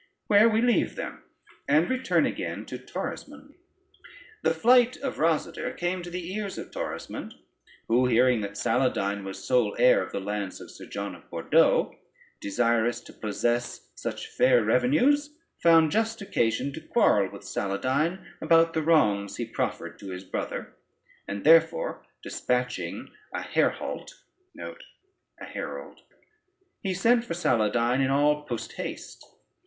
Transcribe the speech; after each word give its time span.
Where 0.25 0.49
we 0.49 0.63
leave 0.63 0.95
them, 0.95 1.21
and 1.67 1.87
return 1.87 2.25
again 2.25 2.65
to 2.65 2.79
Torismond. 2.79 3.53
The 4.41 4.51
flight 4.55 4.97
of 4.97 5.19
Rosader 5.19 5.77
came 5.77 6.01
to 6.01 6.09
the 6.09 6.33
ears 6.33 6.57
of 6.57 6.71
Torismond, 6.71 7.35
who 7.87 8.07
hearing 8.07 8.41
that 8.41 8.57
Saladyne 8.57 9.23
was 9.23 9.43
sole 9.45 9.75
heir 9.77 10.01
of 10.01 10.11
the 10.11 10.19
lands 10.19 10.59
of 10.59 10.71
Sir 10.71 10.87
John 10.87 11.13
of 11.13 11.29
Bordeaux, 11.29 11.95
desirous 12.39 12.99
to 13.01 13.13
possess 13.13 13.91
such 13.93 14.25
fair 14.25 14.63
revenues, 14.63 15.37
found 15.61 15.91
just 15.91 16.19
occasion 16.19 16.73
to 16.73 16.81
quarrel 16.81 17.31
with 17.31 17.43
Saladyne 17.43 18.25
about 18.41 18.73
the 18.73 18.81
wrongs 18.81 19.37
he 19.37 19.45
proffered 19.45 19.99
to 19.99 20.09
his 20.09 20.23
brother: 20.23 20.77
and 21.27 21.43
therefore, 21.43 22.07
dispatching 22.23 23.09
a 23.35 23.41
herehault, 23.43 24.09
he 26.81 26.93
sent 26.95 27.23
for 27.23 27.35
Saladyne 27.35 28.01
in 28.01 28.09
all 28.09 28.41
post 28.45 28.71
haste. 28.73 29.23